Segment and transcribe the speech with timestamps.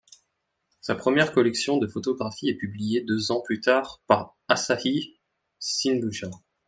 [0.79, 5.19] Sa première collection de photographies est publiée deux ans plus tard par Asahi
[5.59, 6.31] Shinbunsha.